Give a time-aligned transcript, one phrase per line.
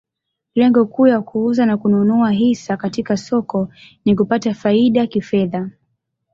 [0.55, 3.69] Lengo kuu ya kuuza na kununua hisa katika soko
[4.05, 5.69] ni kupata faida kifedha.